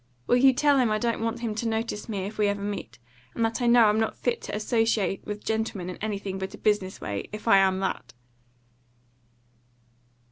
[0.25, 2.97] Will you tell him I don't want him to notice me if we ever meet,
[3.35, 6.57] and that I know I'm not fit to associate with gentlemen in anything but a
[6.57, 8.11] business way, if I am that?"